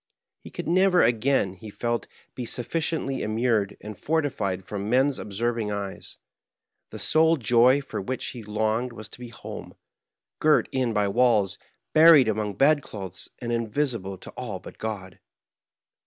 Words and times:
He 0.39 0.49
could 0.49 0.67
never 0.67 1.03
again, 1.03 1.53
he 1.53 1.69
felt, 1.69 2.07
be 2.33 2.43
sufficiently 2.45 3.21
immured 3.21 3.77
and 3.81 3.95
fortified 3.95 4.65
from 4.65 4.89
men's 4.89 5.19
observing 5.19 5.69
eyes; 5.71 6.17
the 6.89 6.97
sole 6.97 7.37
joy 7.37 7.81
for 7.81 8.01
which 8.01 8.29
he 8.29 8.41
longed 8.41 8.93
was 8.93 9.07
to 9.09 9.19
be 9.19 9.27
home, 9.27 9.75
girt 10.39 10.67
in 10.71 10.91
by 10.91 11.07
walls, 11.07 11.59
buried 11.93 12.27
among 12.27 12.55
bedclothes, 12.55 13.29
and 13.43 13.51
invisible 13.51 14.17
to 14.17 14.31
all 14.31 14.57
but 14.57 14.79
God. 14.79 15.19